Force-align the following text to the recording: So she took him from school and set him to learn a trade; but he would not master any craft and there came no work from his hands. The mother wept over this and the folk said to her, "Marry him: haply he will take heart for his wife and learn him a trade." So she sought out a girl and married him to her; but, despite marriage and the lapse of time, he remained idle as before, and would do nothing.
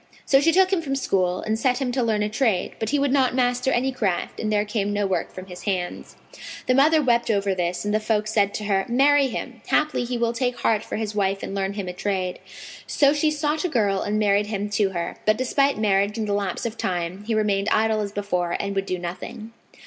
So 0.25 0.41
she 0.41 0.51
took 0.51 0.73
him 0.73 0.81
from 0.81 0.95
school 0.95 1.41
and 1.41 1.59
set 1.59 1.77
him 1.79 1.91
to 1.91 2.01
learn 2.01 2.23
a 2.23 2.27
trade; 2.29 2.73
but 2.79 2.89
he 2.89 2.97
would 2.97 3.11
not 3.13 3.35
master 3.35 3.69
any 3.71 3.91
craft 3.91 4.39
and 4.39 4.51
there 4.51 4.65
came 4.65 4.91
no 4.91 5.05
work 5.05 5.31
from 5.31 5.45
his 5.45 5.65
hands. 5.65 6.15
The 6.65 6.73
mother 6.73 7.03
wept 7.03 7.29
over 7.29 7.53
this 7.53 7.85
and 7.85 7.93
the 7.93 7.99
folk 7.99 8.25
said 8.27 8.51
to 8.55 8.63
her, 8.63 8.83
"Marry 8.89 9.27
him: 9.27 9.61
haply 9.67 10.03
he 10.03 10.17
will 10.17 10.33
take 10.33 10.61
heart 10.61 10.81
for 10.83 10.95
his 10.95 11.13
wife 11.13 11.43
and 11.43 11.53
learn 11.53 11.73
him 11.73 11.87
a 11.87 11.93
trade." 11.93 12.39
So 12.87 13.13
she 13.13 13.29
sought 13.29 13.59
out 13.59 13.65
a 13.65 13.69
girl 13.69 14.01
and 14.01 14.17
married 14.17 14.47
him 14.47 14.71
to 14.71 14.89
her; 14.89 15.17
but, 15.27 15.37
despite 15.37 15.77
marriage 15.77 16.17
and 16.17 16.27
the 16.27 16.33
lapse 16.33 16.65
of 16.65 16.79
time, 16.79 17.23
he 17.25 17.35
remained 17.35 17.69
idle 17.71 17.99
as 18.01 18.11
before, 18.11 18.57
and 18.59 18.73
would 18.73 18.87
do 18.87 18.97
nothing. 18.97 19.53